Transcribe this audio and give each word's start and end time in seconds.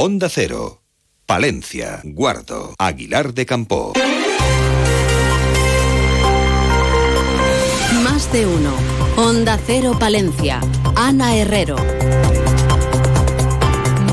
Onda 0.00 0.28
Cero, 0.28 0.84
Palencia, 1.26 2.02
Guardo, 2.04 2.72
Aguilar 2.78 3.34
de 3.34 3.44
Campo. 3.44 3.94
Más 8.04 8.32
de 8.32 8.46
uno. 8.46 8.74
Onda 9.16 9.58
Cero 9.66 9.96
Palencia. 9.98 10.60
Ana 10.94 11.34
Herrero. 11.36 11.74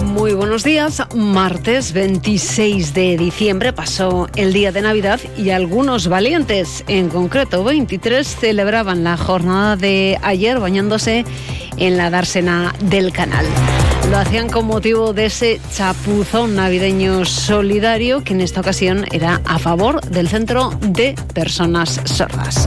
Muy 0.05 0.33
buenos 0.33 0.63
días. 0.63 1.03
Martes 1.13 1.93
26 1.93 2.95
de 2.95 3.15
diciembre 3.15 3.71
pasó 3.71 4.27
el 4.35 4.53
día 4.53 4.71
de 4.71 4.81
Navidad 4.81 5.19
y 5.37 5.51
algunos 5.51 6.07
valientes, 6.07 6.83
en 6.87 7.09
concreto 7.09 7.63
23, 7.63 8.25
celebraban 8.25 9.03
la 9.03 9.17
jornada 9.17 9.75
de 9.75 10.17
ayer 10.23 10.59
bañándose 10.59 11.25
en 11.77 11.97
la 11.97 12.09
dársena 12.09 12.73
del 12.81 13.13
canal. 13.13 13.45
Lo 14.09 14.17
hacían 14.17 14.49
con 14.49 14.67
motivo 14.67 15.13
de 15.13 15.25
ese 15.25 15.59
chapuzón 15.73 16.55
navideño 16.55 17.25
solidario 17.25 18.23
que 18.23 18.33
en 18.33 18.41
esta 18.41 18.61
ocasión 18.61 19.05
era 19.11 19.41
a 19.45 19.59
favor 19.59 20.01
del 20.01 20.27
Centro 20.27 20.71
de 20.81 21.15
Personas 21.33 21.99
Sordas. 22.05 22.65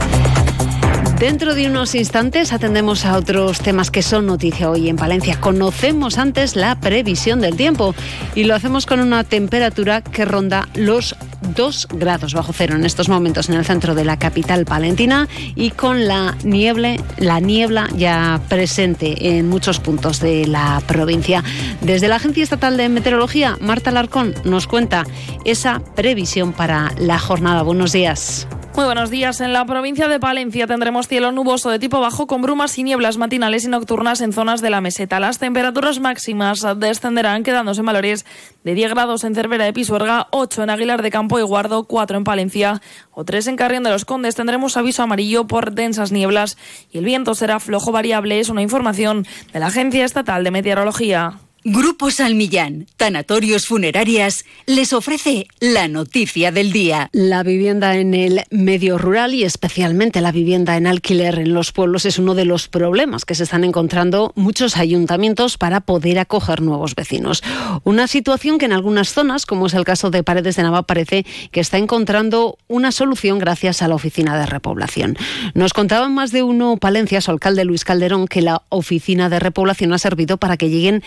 Dentro 1.19 1.53
de 1.53 1.67
unos 1.67 1.95
instantes 1.95 2.53
atendemos 2.53 3.05
a 3.05 3.17
otros 3.17 3.59
temas 3.59 3.91
que 3.91 4.01
son 4.01 4.25
noticia 4.25 4.69
hoy 4.69 4.87
en 4.87 4.95
Palencia. 4.95 5.39
Conocemos 5.39 6.17
antes 6.17 6.55
la 6.55 6.79
previsión 6.79 7.41
del 7.41 7.57
tiempo 7.57 7.93
y 8.35 8.43
lo 8.43 8.55
hacemos 8.55 8.85
con 8.85 8.99
una 9.01 9.23
temperatura 9.23 10.01
que 10.01 10.23
ronda 10.23 10.69
los 10.75 11.15
2 11.55 11.87
grados 11.91 12.33
bajo 12.33 12.53
cero 12.53 12.75
en 12.75 12.85
estos 12.85 13.09
momentos 13.09 13.49
en 13.49 13.55
el 13.55 13.65
centro 13.65 13.95
de 13.95 14.05
la 14.05 14.17
capital 14.17 14.65
palentina 14.65 15.27
y 15.55 15.71
con 15.71 16.07
la 16.07 16.35
niebla, 16.43 16.95
la 17.17 17.39
niebla 17.39 17.87
ya 17.95 18.41
presente 18.49 19.37
en 19.37 19.49
muchos 19.49 19.79
puntos 19.79 20.19
de 20.19 20.47
la 20.47 20.81
provincia. 20.87 21.43
Desde 21.81 22.07
la 22.07 22.15
Agencia 22.15 22.43
Estatal 22.43 22.77
de 22.77 22.89
Meteorología, 22.89 23.57
Marta 23.59 23.91
Larcón 23.91 24.33
nos 24.43 24.67
cuenta 24.67 25.05
esa 25.45 25.79
previsión 25.95 26.53
para 26.53 26.91
la 26.97 27.19
jornada. 27.19 27.63
Buenos 27.63 27.91
días. 27.91 28.47
Muy 28.75 28.85
buenos 28.85 29.09
días. 29.09 29.41
En 29.41 29.51
la 29.51 29.65
provincia 29.65 30.07
de 30.07 30.19
Palencia 30.19 30.65
tendremos 30.65 31.07
cielo 31.07 31.31
nuboso 31.31 31.69
de 31.69 31.79
tipo 31.79 31.99
bajo 31.99 32.27
con 32.27 32.41
brumas 32.41 32.77
y 32.77 32.83
nieblas 32.83 33.17
matinales 33.17 33.65
y 33.65 33.67
nocturnas 33.67 34.21
en 34.21 34.31
zonas 34.31 34.61
de 34.61 34.69
la 34.69 34.79
meseta. 34.79 35.19
Las 35.19 35.37
temperaturas 35.37 35.99
máximas 35.99 36.65
descenderán 36.77 37.43
quedándose 37.43 37.81
en 37.81 37.87
valores 37.87 38.25
de 38.63 38.73
10 38.75 38.91
grados 38.91 39.23
en 39.25 39.35
Cervera 39.35 39.65
de 39.65 39.73
Pisuerga, 39.73 40.27
8 40.31 40.63
en 40.63 40.69
Aguilar 40.69 41.01
de 41.01 41.11
Campo 41.11 41.39
y 41.39 41.41
Guardo, 41.41 41.83
4 41.83 42.17
en 42.17 42.23
Palencia 42.23 42.81
o 43.11 43.25
3 43.25 43.47
en 43.47 43.55
Carrión 43.57 43.83
de 43.83 43.89
los 43.89 44.05
Condes. 44.05 44.35
Tendremos 44.35 44.77
aviso 44.77 45.03
amarillo 45.03 45.45
por 45.45 45.73
densas 45.73 46.11
nieblas 46.11 46.57
y 46.91 46.99
el 46.99 47.05
viento 47.05 47.35
será 47.35 47.59
flojo 47.59 47.91
variable. 47.91 48.39
Es 48.39 48.49
una 48.49 48.61
información 48.61 49.25
de 49.51 49.59
la 49.59 49.67
Agencia 49.67 50.05
Estatal 50.05 50.43
de 50.43 50.51
Meteorología. 50.51 51.39
Grupo 51.65 52.09
Salmillán, 52.09 52.87
Tanatorios 52.95 53.67
Funerarias, 53.67 54.45
les 54.65 54.93
ofrece 54.93 55.45
la 55.59 55.89
noticia 55.89 56.53
del 56.53 56.71
día. 56.71 57.09
La 57.11 57.43
vivienda 57.43 57.97
en 57.97 58.13
el 58.13 58.43
medio 58.49 58.97
rural 58.97 59.33
y 59.33 59.43
especialmente 59.43 60.21
la 60.21 60.31
vivienda 60.31 60.77
en 60.77 60.87
alquiler 60.87 61.37
en 61.37 61.53
los 61.53 61.73
pueblos 61.73 62.05
es 62.05 62.17
uno 62.17 62.33
de 62.33 62.45
los 62.45 62.69
problemas 62.69 63.25
que 63.25 63.35
se 63.35 63.43
están 63.43 63.65
encontrando 63.65 64.31
muchos 64.35 64.77
ayuntamientos 64.77 65.57
para 65.57 65.81
poder 65.81 66.19
acoger 66.19 66.61
nuevos 66.61 66.95
vecinos. 66.95 67.43
Una 67.83 68.07
situación 68.07 68.57
que 68.57 68.65
en 68.65 68.73
algunas 68.73 69.11
zonas, 69.11 69.45
como 69.45 69.67
es 69.67 69.73
el 69.73 69.83
caso 69.83 70.11
de 70.11 70.23
Paredes 70.23 70.55
de 70.55 70.63
Nava, 70.63 70.83
parece 70.83 71.25
que 71.51 71.59
está 71.59 71.77
encontrando 71.77 72.57
una 72.69 72.93
solución 72.93 73.37
gracias 73.37 73.81
a 73.81 73.89
la 73.89 73.95
oficina 73.95 74.39
de 74.39 74.45
repoblación. 74.45 75.17
Nos 75.55 75.73
contaban 75.73 76.13
más 76.13 76.31
de 76.31 76.41
uno 76.41 76.77
Palencia, 76.77 77.19
su 77.19 77.31
alcalde 77.31 77.65
Luis 77.65 77.83
Calderón, 77.83 78.29
que 78.29 78.41
la 78.41 78.63
oficina 78.69 79.27
de 79.27 79.39
repoblación 79.39 79.91
ha 79.91 79.97
servido 79.97 80.37
para 80.37 80.55
que 80.55 80.69
lleguen 80.69 81.03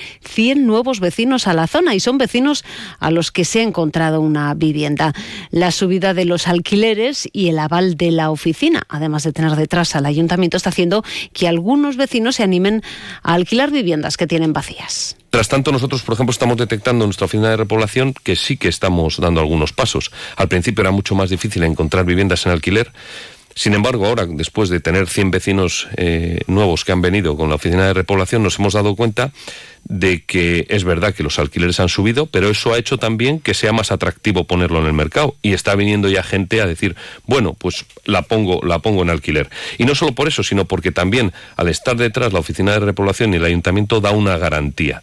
nuevos 0.51 1.01
vecinos 1.01 1.47
a 1.47 1.55
la 1.55 1.67
zona 1.67 1.95
y 1.95 2.01
son 2.01 2.19
vecinos 2.19 2.65
a 2.99 3.11
los 3.11 3.31
que 3.31 3.45
se 3.45 3.61
ha 3.61 3.63
encontrado 3.63 4.21
una 4.21 4.55
vivienda. 4.55 5.13
La 5.51 5.71
subida 5.71 6.15
de 6.15 6.25
los 6.25 6.49
alquileres 6.49 7.29
y 7.33 7.49
el 7.49 7.59
aval 7.59 7.97
de 7.97 8.11
la 8.11 8.31
oficina, 8.31 8.83
además 8.89 9.23
de 9.23 9.33
tener 9.33 9.57
detrás 9.57 9.97
al 9.97 10.07
ayuntamiento, 10.07 10.57
está 10.57 10.71
haciendo 10.71 11.05
que 11.33 11.49
algunos 11.49 11.97
vecinos 11.97 12.37
se 12.37 12.43
animen 12.43 12.83
a 13.23 13.35
alquilar 13.35 13.71
viviendas 13.71 14.17
que 14.17 14.27
tienen 14.27 14.53
vacías. 14.53 15.17
Tras 15.31 15.49
tanto, 15.49 15.73
nosotros, 15.73 16.03
por 16.03 16.15
ejemplo, 16.15 16.33
estamos 16.33 16.59
detectando 16.59 17.05
en 17.05 17.09
nuestra 17.09 17.25
oficina 17.25 17.49
de 17.49 17.57
repoblación 17.57 18.13
que 18.23 18.37
sí 18.37 18.59
que 18.59 18.69
estamos 18.69 19.19
dando 19.19 19.41
algunos 19.41 19.73
pasos. 19.73 20.11
Al 20.37 20.49
principio 20.49 20.83
era 20.83 20.91
mucho 20.91 21.15
más 21.15 21.31
difícil 21.31 21.63
encontrar 21.63 22.05
viviendas 22.05 22.45
en 22.45 22.53
alquiler. 22.53 22.93
Sin 23.55 23.75
embargo, 23.75 24.07
ahora, 24.07 24.27
después 24.27 24.69
de 24.69 24.81
tener 24.81 25.09
100 25.09 25.31
vecinos 25.31 25.89
eh, 25.97 26.41
nuevos 26.47 26.85
que 26.85 26.93
han 26.93 27.03
venido 27.03 27.37
con 27.37 27.49
la 27.49 27.57
oficina 27.57 27.87
de 27.87 27.95
repoblación, 27.95 28.43
nos 28.43 28.59
hemos 28.59 28.75
dado 28.75 28.97
cuenta 28.97 29.33
de 29.85 30.23
que 30.25 30.67
es 30.69 30.85
verdad 30.85 31.15
que 31.15 31.23
los 31.23 31.39
alquileres 31.39 31.81
han 31.81 31.89
subido, 31.89 32.27
pero 32.27 32.49
eso 32.49 32.73
ha 32.73 32.79
hecho 32.79 32.99
también 32.99 33.41
que 33.41 33.55
sea 33.55 33.73
más 33.73 33.93
atractivo 33.93 34.45
ponerlo 34.45 34.81
en 34.81 34.87
el 34.87 34.93
mercado 34.93 35.37
y 35.43 35.53
está 35.53 35.75
viniendo 35.75 36.09
ya 36.09 36.23
gente 36.23 36.61
a 36.61 36.67
decir, 36.67 36.97
bueno, 37.27 37.55
pues 37.55 37.85
la 38.05 38.23
pongo, 38.23 38.61
la 38.65 38.79
pongo 38.79 39.03
en 39.03 39.11
alquiler. 39.11 39.51
Y 39.79 39.85
no 39.85 39.95
solo 39.95 40.13
por 40.13 40.29
eso, 40.29 40.43
sino 40.43 40.65
porque 40.65 40.93
también 40.93 41.33
al 41.57 41.69
estar 41.69 41.97
detrás 41.97 42.33
la 42.33 42.41
oficina 42.41 42.73
de 42.73 42.81
repoblación 42.81 43.35
y 43.35 43.37
el 43.37 43.45
ayuntamiento 43.45 44.01
da 44.01 44.11
una 44.11 44.39
garantía. 44.39 45.03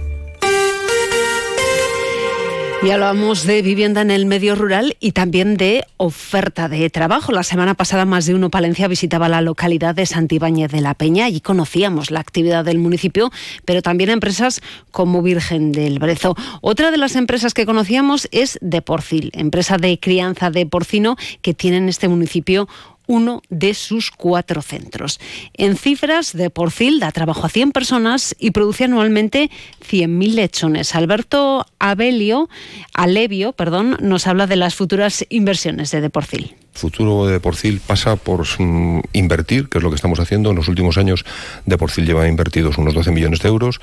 Y 2.83 2.89
hablamos 2.89 3.45
de 3.45 3.61
vivienda 3.61 4.01
en 4.01 4.09
el 4.09 4.25
medio 4.25 4.55
rural 4.55 4.97
y 4.99 5.11
también 5.11 5.55
de 5.55 5.85
oferta 5.97 6.67
de 6.67 6.89
trabajo. 6.89 7.31
La 7.31 7.43
semana 7.43 7.75
pasada 7.75 8.05
más 8.05 8.25
de 8.25 8.33
uno 8.33 8.49
Palencia 8.49 8.87
visitaba 8.87 9.29
la 9.29 9.41
localidad 9.41 9.93
de 9.93 10.07
Santibáñez 10.07 10.71
de 10.71 10.81
la 10.81 10.95
Peña 10.95 11.29
y 11.29 11.41
conocíamos 11.41 12.09
la 12.09 12.21
actividad 12.21 12.65
del 12.65 12.79
municipio, 12.79 13.29
pero 13.65 13.83
también 13.83 14.09
empresas 14.09 14.61
como 14.89 15.21
Virgen 15.21 15.71
del 15.71 15.99
Brezo. 15.99 16.35
Otra 16.61 16.89
de 16.89 16.97
las 16.97 17.15
empresas 17.15 17.53
que 17.53 17.67
conocíamos 17.67 18.27
es 18.31 18.57
Deporcil, 18.61 19.29
empresa 19.35 19.77
de 19.77 19.99
crianza 19.99 20.49
de 20.49 20.65
porcino 20.65 21.17
que 21.43 21.53
tiene 21.53 21.77
en 21.77 21.87
este 21.87 22.07
municipio 22.07 22.67
uno 23.11 23.41
de 23.49 23.73
sus 23.73 24.09
cuatro 24.09 24.61
centros. 24.61 25.19
En 25.53 25.75
cifras, 25.75 26.31
de 26.31 26.49
Porcil 26.49 27.01
da 27.01 27.11
trabajo 27.11 27.45
a 27.45 27.49
100 27.49 27.73
personas 27.73 28.33
y 28.39 28.51
produce 28.51 28.85
anualmente 28.85 29.51
100.000 29.85 30.33
lechones. 30.33 30.95
Alberto 30.95 31.65
Abelio, 31.77 32.49
Alevio 32.93 33.51
perdón, 33.51 33.97
nos 33.99 34.27
habla 34.27 34.47
de 34.47 34.55
las 34.55 34.75
futuras 34.75 35.25
inversiones 35.29 35.91
de 35.91 36.01
Deporcil 36.01 36.55
futuro 36.73 37.27
de 37.27 37.41
Porcil 37.41 37.81
pasa 37.85 38.15
por 38.15 38.47
mm, 38.57 39.01
invertir, 39.11 39.67
que 39.67 39.77
es 39.77 39.83
lo 39.83 39.89
que 39.89 39.97
estamos 39.97 40.21
haciendo. 40.21 40.51
En 40.51 40.55
los 40.55 40.69
últimos 40.69 40.97
años 40.97 41.25
Deporcil 41.65 42.05
lleva 42.05 42.29
invertidos 42.29 42.77
unos 42.77 42.93
12 42.93 43.11
millones 43.11 43.41
de 43.41 43.49
euros 43.49 43.81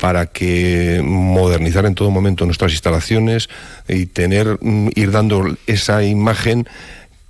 para 0.00 0.26
que 0.26 1.02
modernizar 1.04 1.84
en 1.84 1.94
todo 1.94 2.10
momento 2.10 2.46
nuestras 2.46 2.72
instalaciones 2.72 3.50
y 3.86 4.06
tener 4.06 4.58
mm, 4.60 4.90
ir 4.94 5.10
dando 5.10 5.56
esa 5.66 6.02
imagen 6.04 6.66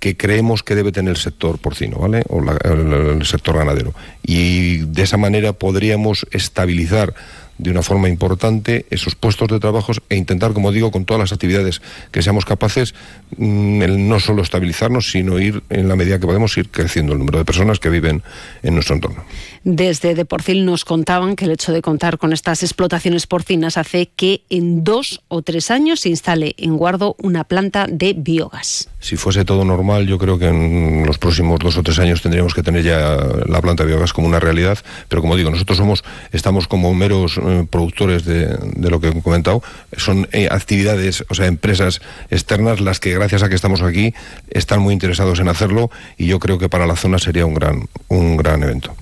que 0.01 0.17
creemos 0.17 0.63
que 0.63 0.73
debe 0.73 0.91
tener 0.91 1.11
el 1.11 1.17
sector 1.17 1.59
porcino, 1.59 1.99
¿vale? 1.99 2.23
O 2.27 2.41
el 2.41 3.23
sector 3.23 3.55
ganadero. 3.55 3.93
Y 4.23 4.77
de 4.77 5.03
esa 5.03 5.17
manera 5.17 5.53
podríamos 5.53 6.25
estabilizar 6.31 7.13
de 7.61 7.69
una 7.69 7.83
forma 7.83 8.09
importante 8.09 8.85
esos 8.89 9.15
puestos 9.15 9.47
de 9.47 9.59
trabajo 9.59 9.91
e 10.09 10.15
intentar, 10.15 10.53
como 10.53 10.71
digo, 10.71 10.91
con 10.91 11.05
todas 11.05 11.19
las 11.19 11.31
actividades 11.31 11.81
que 12.11 12.21
seamos 12.21 12.43
capaces, 12.43 12.95
mm, 13.37 14.07
no 14.07 14.19
solo 14.19 14.41
estabilizarnos, 14.41 15.11
sino 15.11 15.39
ir 15.39 15.61
en 15.69 15.87
la 15.87 15.95
medida 15.95 16.19
que 16.19 16.25
podemos 16.25 16.57
ir 16.57 16.69
creciendo 16.69 17.13
el 17.13 17.19
número 17.19 17.37
de 17.37 17.45
personas 17.45 17.79
que 17.79 17.89
viven 17.89 18.23
en 18.63 18.73
nuestro 18.73 18.95
entorno. 18.95 19.23
Desde 19.63 20.15
Deporcil 20.15 20.65
nos 20.65 20.85
contaban 20.85 21.35
que 21.35 21.45
el 21.45 21.51
hecho 21.51 21.71
de 21.71 21.83
contar 21.83 22.17
con 22.17 22.33
estas 22.33 22.63
explotaciones 22.63 23.27
porcinas 23.27 23.77
hace 23.77 24.07
que 24.07 24.41
en 24.49 24.83
dos 24.83 25.21
o 25.27 25.43
tres 25.43 25.69
años 25.69 25.99
se 25.99 26.09
instale 26.09 26.55
en 26.57 26.77
Guardo 26.77 27.15
una 27.19 27.43
planta 27.43 27.85
de 27.87 28.13
biogás. 28.13 28.89
Si 28.99 29.17
fuese 29.17 29.45
todo 29.45 29.63
normal, 29.63 30.07
yo 30.07 30.17
creo 30.17 30.39
que 30.39 30.47
en 30.47 31.05
los 31.05 31.19
próximos 31.19 31.59
dos 31.59 31.77
o 31.77 31.83
tres 31.83 31.99
años 31.99 32.21
tendríamos 32.21 32.53
que 32.55 32.63
tener 32.63 32.83
ya 32.83 33.17
la 33.45 33.61
planta 33.61 33.83
de 33.83 33.89
biogás 33.89 34.13
como 34.13 34.27
una 34.27 34.39
realidad, 34.39 34.79
pero 35.07 35.21
como 35.21 35.35
digo, 35.35 35.51
nosotros 35.51 35.77
somos, 35.77 36.03
estamos 36.31 36.67
como 36.67 36.93
meros 36.93 37.37
eh, 37.51 37.67
productores 37.69 38.25
de, 38.25 38.57
lo 38.77 38.99
que 38.99 39.09
he 39.09 39.21
comentado, 39.21 39.61
son 39.97 40.27
eh, 40.31 40.47
actividades, 40.49 41.25
o 41.29 41.35
sea, 41.35 41.47
empresas 41.47 42.01
externas 42.29 42.79
las 42.79 42.99
que 42.99 43.13
gracias 43.13 43.43
a 43.43 43.49
que 43.49 43.55
estamos 43.55 43.81
aquí 43.81 44.13
están 44.49 44.81
muy 44.81 44.93
interesados 44.93 45.39
en 45.39 45.47
hacerlo 45.47 45.91
y 46.17 46.27
yo 46.27 46.39
creo 46.39 46.57
que 46.57 46.69
para 46.69 46.87
la 46.87 46.95
zona 46.95 47.19
sería 47.19 47.45
un 47.45 47.53
gran, 47.53 47.87
un 48.07 48.37
gran 48.37 48.63
evento. 48.63 48.95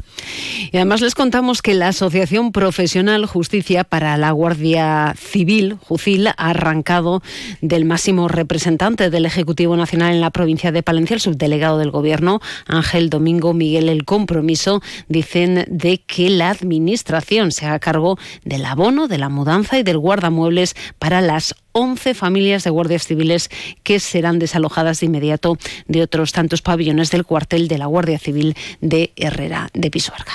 Y 0.71 0.77
además 0.77 1.01
les 1.01 1.15
contamos 1.15 1.61
que 1.61 1.73
la 1.73 1.89
Asociación 1.89 2.51
Profesional 2.51 3.25
Justicia 3.25 3.83
para 3.83 4.17
la 4.17 4.31
Guardia 4.31 5.15
Civil, 5.17 5.77
JUCIL, 5.81 6.27
ha 6.27 6.33
arrancado 6.37 7.21
del 7.61 7.85
máximo 7.85 8.27
representante 8.27 9.09
del 9.09 9.25
Ejecutivo 9.25 9.75
Nacional 9.75 10.13
en 10.13 10.21
la 10.21 10.31
provincia 10.31 10.71
de 10.71 10.83
Palencia, 10.83 11.15
el 11.15 11.21
subdelegado 11.21 11.77
del 11.77 11.91
Gobierno, 11.91 12.39
Ángel 12.67 13.09
Domingo 13.09 13.53
Miguel, 13.53 13.89
el 13.89 14.05
compromiso, 14.05 14.81
dicen, 15.07 15.65
de 15.67 15.99
que 15.99 16.29
la 16.29 16.49
Administración 16.49 17.51
se 17.51 17.65
haga 17.65 17.79
cargo 17.79 18.17
del 18.43 18.65
abono, 18.65 19.07
de 19.07 19.17
la 19.17 19.29
mudanza 19.29 19.79
y 19.79 19.83
del 19.83 19.97
guardamuebles 19.97 20.75
para 20.99 21.21
las 21.21 21.55
11 21.79 22.13
familias 22.13 22.65
de 22.65 22.71
guardias 22.71 23.07
civiles 23.07 23.49
que 23.83 24.01
serán 24.01 24.37
desalojadas 24.37 24.99
de 24.99 25.05
inmediato 25.05 25.57
de 25.87 26.01
otros 26.01 26.33
tantos 26.33 26.61
pabellones 26.61 27.09
del 27.09 27.23
cuartel 27.23 27.69
de 27.69 27.77
la 27.77 27.85
Guardia 27.85 28.19
Civil 28.19 28.57
de 28.81 29.13
Herrera 29.15 29.69
de 29.73 29.89
Pisuerga. 29.89 30.33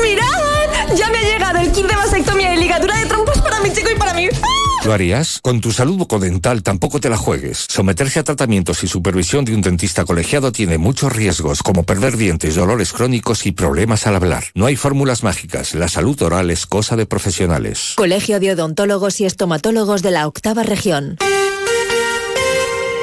¡Mirad! 0.00 0.96
Ya 0.96 1.08
me 1.10 1.18
ha 1.18 1.22
llegado 1.22 1.58
el 1.58 1.72
kit 1.72 1.86
de 1.86 1.94
¿Lo 4.84 4.94
harías? 4.94 5.40
Con 5.42 5.60
tu 5.60 5.72
salud 5.72 5.96
bucodental 5.96 6.62
tampoco 6.62 7.00
te 7.00 7.10
la 7.10 7.18
juegues. 7.18 7.66
Someterse 7.68 8.18
a 8.18 8.24
tratamientos 8.24 8.82
y 8.82 8.88
supervisión 8.88 9.44
de 9.44 9.54
un 9.54 9.60
dentista 9.60 10.06
colegiado 10.06 10.52
tiene 10.52 10.78
muchos 10.78 11.12
riesgos, 11.12 11.62
como 11.62 11.82
perder 11.82 12.16
dientes, 12.16 12.54
dolores 12.54 12.92
crónicos 12.92 13.44
y 13.44 13.52
problemas 13.52 14.06
al 14.06 14.16
hablar. 14.16 14.44
No 14.54 14.66
hay 14.66 14.76
fórmulas 14.76 15.22
mágicas. 15.22 15.74
La 15.74 15.88
salud 15.88 16.20
oral 16.22 16.50
es 16.50 16.64
cosa 16.66 16.96
de 16.96 17.04
profesionales. 17.04 17.92
Colegio 17.96 18.40
de 18.40 18.52
Odontólogos 18.52 19.20
y 19.20 19.26
Estomatólogos 19.26 20.02
de 20.02 20.12
la 20.12 20.26
Octava 20.26 20.62
Región. 20.62 21.18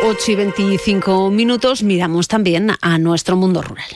8 0.04 0.32
y 0.32 0.36
25 0.36 1.30
minutos 1.30 1.84
miramos 1.84 2.28
también 2.28 2.72
a 2.82 2.98
nuestro 2.98 3.36
mundo 3.36 3.62
rural. 3.62 3.88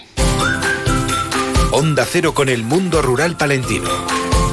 Onda 1.72 2.06
Cero 2.06 2.34
con 2.34 2.50
el 2.50 2.64
mundo 2.64 3.02
rural 3.02 3.38
palentino. 3.38 4.21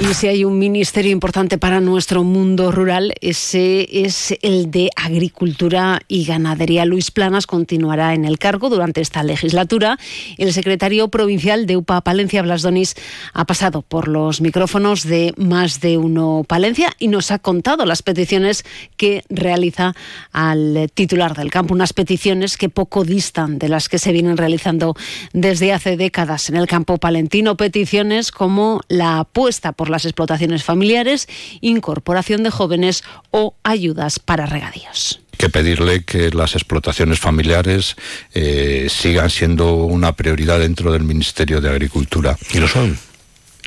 Y 0.00 0.14
si 0.14 0.28
hay 0.28 0.46
un 0.46 0.58
ministerio 0.58 1.12
importante 1.12 1.58
para 1.58 1.82
nuestro 1.82 2.24
mundo 2.24 2.72
rural, 2.72 3.12
ese 3.20 3.86
es 4.04 4.34
el 4.40 4.70
de 4.70 4.88
Agricultura 4.96 6.00
y 6.08 6.24
Ganadería. 6.24 6.86
Luis 6.86 7.10
Planas 7.10 7.46
continuará 7.46 8.14
en 8.14 8.24
el 8.24 8.38
cargo 8.38 8.70
durante 8.70 9.02
esta 9.02 9.22
legislatura. 9.22 9.98
El 10.38 10.54
secretario 10.54 11.08
provincial 11.08 11.66
de 11.66 11.76
UPA 11.76 12.00
Palencia, 12.00 12.40
Blas 12.40 12.62
Donis, 12.62 12.94
ha 13.34 13.44
pasado 13.44 13.82
por 13.82 14.08
los 14.08 14.40
micrófonos 14.40 15.04
de 15.04 15.34
más 15.36 15.80
de 15.80 15.98
uno 15.98 16.46
Palencia 16.48 16.94
y 16.98 17.08
nos 17.08 17.30
ha 17.30 17.38
contado 17.38 17.84
las 17.84 18.02
peticiones 18.02 18.64
que 18.96 19.22
realiza 19.28 19.94
al 20.32 20.90
titular 20.94 21.36
del 21.36 21.50
campo. 21.50 21.74
Unas 21.74 21.92
peticiones 21.92 22.56
que 22.56 22.70
poco 22.70 23.04
distan 23.04 23.58
de 23.58 23.68
las 23.68 23.90
que 23.90 23.98
se 23.98 24.12
vienen 24.12 24.38
realizando 24.38 24.94
desde 25.34 25.74
hace 25.74 25.98
décadas 25.98 26.48
en 26.48 26.56
el 26.56 26.66
campo 26.66 26.96
palentino. 26.96 27.58
Peticiones 27.58 28.32
como 28.32 28.80
la 28.88 29.18
apuesta 29.18 29.72
por 29.72 29.89
las 29.90 30.04
explotaciones 30.04 30.64
familiares, 30.64 31.28
incorporación 31.60 32.42
de 32.42 32.50
jóvenes 32.50 33.02
o 33.30 33.54
ayudas 33.62 34.18
para 34.18 34.46
regadíos 34.46 35.20
que 35.40 35.48
pedirle 35.48 36.04
que 36.04 36.30
las 36.32 36.54
explotaciones 36.54 37.18
familiares 37.18 37.96
eh, 38.34 38.88
sigan 38.90 39.30
siendo 39.30 39.74
una 39.74 40.12
prioridad 40.12 40.58
dentro 40.58 40.92
del 40.92 41.02
Ministerio 41.02 41.62
de 41.62 41.70
Agricultura. 41.70 42.36
¿Y 42.52 42.58
lo 42.58 42.68
son? 42.68 42.98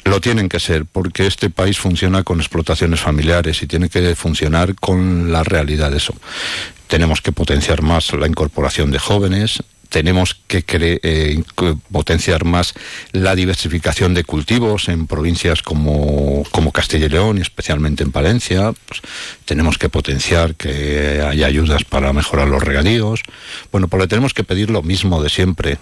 Lo 0.06 0.22
tienen 0.22 0.50
que 0.50 0.60
ser, 0.60 0.86
porque 0.86 1.26
este 1.26 1.50
país 1.50 1.80
funciona 1.80 2.22
con 2.24 2.40
explotaciones 2.40 3.00
familiares 3.00 3.64
y 3.64 3.68
tiene 3.68 3.90
que 3.90 4.16
funcionar 4.16 4.76
con 4.76 5.32
la 5.32 5.44
realidad 5.44 5.90
de 5.90 5.98
eso. 5.98 6.14
Tenemos 6.88 7.22
que 7.22 7.32
potenciar 7.32 7.82
más 7.82 8.14
la 8.14 8.28
incorporación 8.28 8.92
de 8.92 9.00
jóvenes, 9.00 9.64
tenemos 9.94 10.42
que 10.48 10.66
eh, 10.72 11.44
potenciar 11.92 12.46
más 12.46 12.74
la 13.12 13.36
diversificación 13.36 14.16
de 14.16 14.24
cultivos 14.24 14.90
en 14.90 15.06
provincias 15.06 15.62
como, 15.62 16.44
como 16.50 16.72
Castilla 16.72 17.06
y 17.06 17.10
León 17.10 17.38
y 17.38 17.42
especialmente 17.42 18.02
en 18.02 18.12
Palencia. 18.12 18.74
Pues, 18.88 19.02
tenemos 19.46 19.78
que 19.78 19.90
potenciar 19.90 20.56
que 20.56 21.22
haya 21.22 21.46
ayudas 21.46 21.84
para 21.84 22.12
mejorar 22.12 22.48
los 22.48 22.64
regadíos. 22.64 23.22
Bueno, 23.72 23.88
pues 23.88 24.02
le 24.02 24.08
tenemos 24.08 24.34
que 24.34 24.44
pedir 24.44 24.72
lo 24.72 24.82
mismo 24.82 25.22
de 25.22 25.30
siempre 25.30 25.78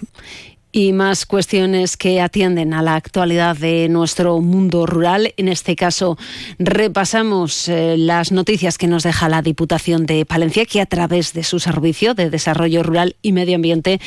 y 0.72 0.94
más 0.94 1.26
cuestiones 1.26 1.98
que 1.98 2.22
atienden 2.22 2.72
a 2.72 2.80
la 2.80 2.94
actualidad 2.94 3.54
de 3.58 3.90
nuestro 3.90 4.40
mundo 4.40 4.86
rural. 4.86 5.34
En 5.36 5.48
este 5.48 5.76
caso, 5.76 6.16
repasamos 6.58 7.68
eh, 7.68 7.96
las 7.98 8.32
noticias 8.32 8.78
que 8.78 8.86
nos 8.86 9.02
deja 9.02 9.28
la 9.28 9.42
Diputación 9.42 10.06
de 10.06 10.24
Palencia, 10.24 10.64
que 10.64 10.80
a 10.80 10.86
través 10.86 11.34
de 11.34 11.44
su 11.44 11.60
Servicio 11.60 12.14
de 12.14 12.30
Desarrollo 12.30 12.82
Rural 12.82 13.16
y 13.20 13.32
Medio 13.32 13.56
Ambiente 13.56 14.00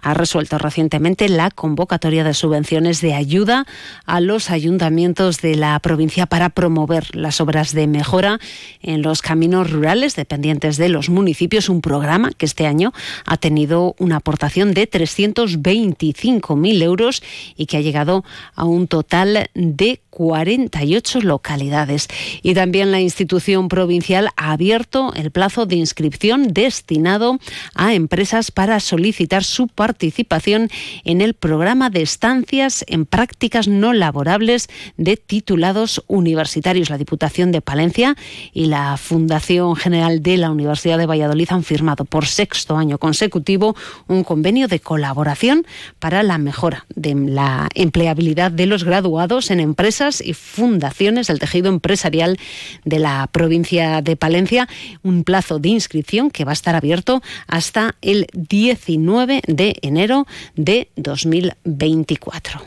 ha 0.00 0.14
resuelto 0.14 0.58
recientemente 0.58 1.28
la 1.28 1.50
convocatoria 1.50 2.22
de 2.22 2.34
subvenciones 2.34 3.00
de 3.00 3.14
ayuda 3.14 3.66
a 4.06 4.20
los 4.20 4.50
ayuntamientos 4.50 5.40
de 5.40 5.56
la 5.56 5.76
provincia 5.80 6.26
para 6.26 6.50
promover 6.50 7.16
las 7.16 7.40
obras 7.40 7.72
de 7.72 7.88
mejora 7.88 8.38
en 8.80 9.02
los 9.02 9.22
caminos 9.22 9.72
rurales 9.72 10.14
dependientes 10.14 10.76
de 10.76 10.88
los 10.88 11.08
municipios. 11.08 11.68
Un 11.68 11.80
programa 11.80 12.30
que 12.30 12.46
este 12.46 12.68
año 12.68 12.92
ha 13.26 13.38
tenido 13.38 13.96
una 13.98 14.18
aportación 14.18 14.72
de 14.72 14.86
320 14.86 16.11
mil 16.56 16.82
euros 16.82 17.22
y 17.56 17.66
que 17.66 17.76
ha 17.76 17.80
llegado 17.80 18.24
a 18.54 18.64
un 18.64 18.86
total 18.86 19.50
de 19.54 20.00
48 20.12 21.22
localidades. 21.22 22.06
Y 22.42 22.52
también 22.52 22.92
la 22.92 23.00
institución 23.00 23.68
provincial 23.68 24.28
ha 24.36 24.52
abierto 24.52 25.12
el 25.14 25.30
plazo 25.30 25.64
de 25.64 25.76
inscripción 25.76 26.48
destinado 26.52 27.38
a 27.74 27.94
empresas 27.94 28.50
para 28.50 28.78
solicitar 28.78 29.42
su 29.42 29.68
participación 29.68 30.68
en 31.04 31.22
el 31.22 31.32
programa 31.32 31.88
de 31.88 32.02
estancias 32.02 32.84
en 32.88 33.06
prácticas 33.06 33.68
no 33.68 33.94
laborables 33.94 34.68
de 34.98 35.16
titulados 35.16 36.04
universitarios. 36.08 36.90
La 36.90 36.98
Diputación 36.98 37.50
de 37.50 37.62
Palencia 37.62 38.14
y 38.52 38.66
la 38.66 38.98
Fundación 38.98 39.76
General 39.76 40.22
de 40.22 40.36
la 40.36 40.50
Universidad 40.50 40.98
de 40.98 41.06
Valladolid 41.06 41.48
han 41.50 41.64
firmado 41.64 42.04
por 42.04 42.26
sexto 42.26 42.76
año 42.76 42.98
consecutivo 42.98 43.74
un 44.08 44.24
convenio 44.24 44.68
de 44.68 44.80
colaboración 44.80 45.66
para 45.98 46.22
la 46.22 46.36
mejora 46.36 46.84
de 46.94 47.14
la 47.14 47.68
empleabilidad 47.74 48.50
de 48.50 48.66
los 48.66 48.84
graduados 48.84 49.50
en 49.50 49.60
empresas 49.60 50.01
y 50.20 50.34
fundaciones 50.34 51.28
del 51.28 51.38
tejido 51.38 51.68
empresarial 51.68 52.38
de 52.84 52.98
la 52.98 53.28
provincia 53.30 54.02
de 54.02 54.16
Palencia. 54.16 54.68
Un 55.02 55.22
plazo 55.24 55.58
de 55.58 55.68
inscripción 55.68 56.30
que 56.30 56.44
va 56.44 56.50
a 56.50 56.54
estar 56.54 56.74
abierto 56.74 57.22
hasta 57.46 57.94
el 58.02 58.26
19 58.32 59.42
de 59.46 59.76
enero 59.82 60.26
de 60.56 60.88
2024. 60.96 62.60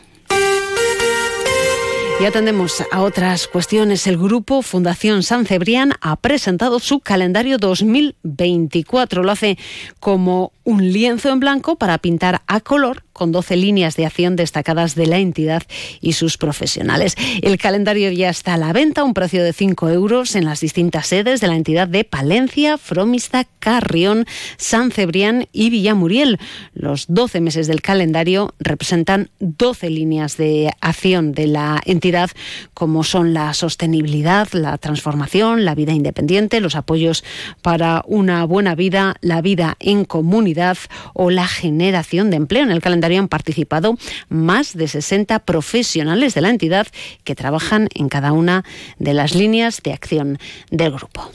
Y 2.18 2.24
atendemos 2.24 2.82
a 2.90 3.02
otras 3.02 3.46
cuestiones. 3.46 4.06
El 4.06 4.16
grupo 4.16 4.62
Fundación 4.62 5.22
San 5.22 5.44
Cebrián 5.44 5.92
ha 6.00 6.16
presentado 6.16 6.78
su 6.78 7.00
calendario 7.00 7.58
2024. 7.58 9.22
Lo 9.22 9.30
hace 9.30 9.58
como 10.00 10.52
un 10.66 10.92
lienzo 10.92 11.30
en 11.30 11.38
blanco 11.38 11.76
para 11.76 11.96
pintar 11.98 12.42
a 12.48 12.60
color 12.60 13.04
con 13.12 13.32
12 13.32 13.56
líneas 13.56 13.96
de 13.96 14.04
acción 14.04 14.36
destacadas 14.36 14.94
de 14.94 15.06
la 15.06 15.18
entidad 15.18 15.62
y 16.02 16.12
sus 16.12 16.36
profesionales. 16.36 17.14
El 17.40 17.56
calendario 17.56 18.10
ya 18.10 18.28
está 18.28 18.54
a 18.54 18.58
la 18.58 18.74
venta 18.74 19.00
a 19.00 19.04
un 19.04 19.14
precio 19.14 19.42
de 19.42 19.54
5 19.54 19.88
euros 19.88 20.34
en 20.34 20.44
las 20.44 20.60
distintas 20.60 21.06
sedes 21.06 21.40
de 21.40 21.46
la 21.46 21.56
entidad 21.56 21.88
de 21.88 22.04
Palencia, 22.04 22.76
Fromista, 22.76 23.46
Carrión, 23.58 24.26
San 24.58 24.90
Cebrián 24.90 25.46
y 25.52 25.70
Villamuriel. 25.70 26.38
Los 26.74 27.06
12 27.08 27.40
meses 27.40 27.68
del 27.68 27.80
calendario 27.80 28.52
representan 28.58 29.30
12 29.38 29.88
líneas 29.88 30.36
de 30.36 30.72
acción 30.80 31.32
de 31.32 31.46
la 31.46 31.80
entidad, 31.86 32.30
como 32.74 33.04
son 33.04 33.32
la 33.32 33.54
sostenibilidad, 33.54 34.48
la 34.52 34.76
transformación, 34.78 35.64
la 35.64 35.76
vida 35.76 35.92
independiente, 35.92 36.60
los 36.60 36.74
apoyos 36.74 37.24
para 37.62 38.02
una 38.06 38.44
buena 38.44 38.74
vida, 38.74 39.14
la 39.20 39.40
vida 39.40 39.76
en 39.80 40.04
comunidad 40.04 40.55
o 41.14 41.30
la 41.30 41.46
generación 41.46 42.30
de 42.30 42.36
empleo. 42.36 42.62
En 42.62 42.70
el 42.70 42.82
calendario 42.82 43.18
han 43.18 43.28
participado 43.28 43.96
más 44.28 44.76
de 44.76 44.88
60 44.88 45.40
profesionales 45.40 46.34
de 46.34 46.40
la 46.40 46.50
entidad 46.50 46.86
que 47.24 47.34
trabajan 47.34 47.88
en 47.94 48.08
cada 48.08 48.32
una 48.32 48.64
de 48.98 49.14
las 49.14 49.34
líneas 49.34 49.80
de 49.82 49.92
acción 49.92 50.38
del 50.70 50.92
grupo. 50.92 51.30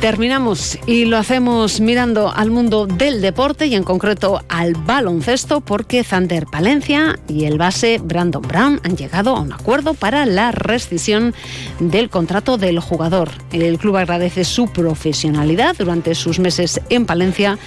Terminamos 0.00 0.78
y 0.86 1.04
lo 1.04 1.16
hacemos 1.16 1.80
mirando 1.80 2.32
al 2.32 2.50
mundo 2.50 2.86
del 2.86 3.20
deporte 3.20 3.66
y 3.66 3.74
en 3.74 3.82
concreto 3.82 4.42
al 4.48 4.74
baloncesto 4.74 5.60
porque 5.60 6.04
Zander 6.04 6.46
Palencia 6.46 7.18
y 7.28 7.44
el 7.44 7.58
base 7.58 7.98
Brandon 8.02 8.42
Brown 8.42 8.80
han 8.84 8.96
llegado 8.96 9.36
a 9.36 9.40
un 9.40 9.52
acuerdo 9.52 9.94
para 9.94 10.26
la 10.26 10.52
rescisión 10.52 11.34
del 11.80 12.10
contrato 12.10 12.58
del 12.58 12.80
jugador. 12.80 13.30
El 13.52 13.78
club 13.78 13.96
agradece 13.96 14.44
su 14.44 14.68
profesionalidad 14.68 15.76
durante 15.78 16.14
sus 16.14 16.38
meses 16.38 16.80
en 16.90 17.06
Palencia 17.06 17.58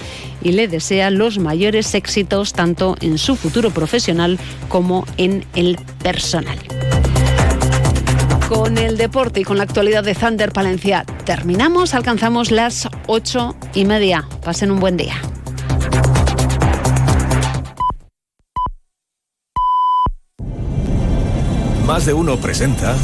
y 0.42 0.52
le 0.52 0.68
desea 0.68 1.10
los 1.10 1.38
mayores 1.38 1.94
éxitos 1.94 2.52
tanto 2.52 2.96
en 3.00 3.18
su 3.18 3.36
futuro 3.36 3.70
profesional 3.70 4.38
como 4.68 5.04
en 5.16 5.44
el 5.54 5.78
personal. 6.02 6.58
Con 8.50 8.78
el 8.78 8.96
deporte 8.98 9.38
y 9.38 9.44
con 9.44 9.58
la 9.58 9.62
actualidad 9.62 10.02
de 10.02 10.12
Thunder 10.12 10.50
Palencia. 10.50 11.04
Terminamos, 11.24 11.94
alcanzamos 11.94 12.50
las 12.50 12.88
ocho 13.06 13.54
y 13.74 13.84
media. 13.84 14.28
Pasen 14.44 14.72
un 14.72 14.80
buen 14.80 14.96
día. 14.96 15.14
Más 21.86 22.06
de 22.06 22.12
uno 22.12 22.38
presenta 22.38 22.96